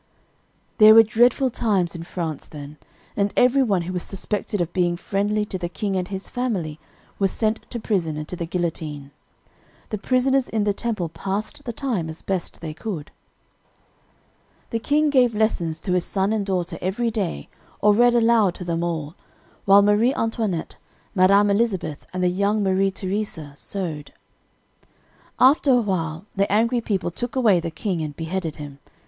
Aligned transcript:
"There 0.79 0.95
were 0.95 1.03
dreadful 1.03 1.51
times 1.51 1.93
in 1.93 2.01
France 2.01 2.47
then, 2.47 2.77
and 3.15 3.31
every 3.37 3.61
one 3.61 3.83
who 3.83 3.93
was 3.93 4.01
suspected 4.01 4.59
of 4.59 4.73
being 4.73 4.97
friendly 4.97 5.45
to 5.45 5.59
the 5.59 5.69
king 5.69 5.95
and 5.95 6.07
his 6.07 6.27
family 6.27 6.79
was 7.19 7.29
sent 7.31 7.69
to 7.69 7.79
prison 7.79 8.17
and 8.17 8.27
to 8.29 8.35
the 8.35 8.47
guillotine. 8.47 9.11
The 9.89 9.99
prisoners 9.99 10.49
in 10.49 10.63
the 10.63 10.73
Temple 10.73 11.09
passed 11.09 11.65
the 11.65 11.71
time 11.71 12.09
as 12.09 12.23
best 12.23 12.61
they 12.61 12.73
could. 12.73 13.11
"The 14.71 14.79
king 14.79 15.11
gave 15.11 15.35
lessons 15.35 15.79
to 15.81 15.93
his 15.93 16.03
son 16.03 16.33
and 16.33 16.47
daughter 16.47 16.79
every 16.81 17.11
day, 17.11 17.47
or 17.79 17.93
read 17.93 18.15
aloud 18.15 18.55
to 18.55 18.63
them 18.65 18.83
all, 18.83 19.13
while 19.65 19.83
Marie 19.83 20.15
Antoinette, 20.15 20.77
Madame 21.13 21.51
Elizabeth, 21.51 22.07
and 22.11 22.23
the 22.23 22.27
young 22.29 22.63
Marie 22.63 22.89
Theresa 22.89 23.53
sewed. 23.55 24.11
[Illustration: 24.79 24.81
Louis 24.81 24.85
XVI 24.87 24.87
and 24.87 24.87
Family 24.87 24.97
in 24.97 25.05
the 25.05 25.13
Temple 25.13 25.15
Prison] 25.43 25.51
"After 25.51 25.71
awhile 26.17 26.25
the 26.35 26.51
angry 26.51 26.81
people 26.81 27.11
took 27.11 27.35
away 27.35 27.59
the 27.59 27.69
king 27.69 28.01
and 28.01 28.15
beheaded 28.17 28.55
him. 28.55 28.79